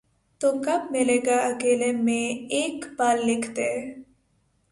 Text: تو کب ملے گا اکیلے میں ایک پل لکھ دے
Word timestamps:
تو 0.41 0.47
کب 0.65 0.81
ملے 0.91 1.17
گا 1.25 1.37
اکیلے 1.49 1.91
میں 2.05 2.25
ایک 2.57 2.85
پل 2.97 3.17
لکھ 3.27 3.49
دے 3.57 3.71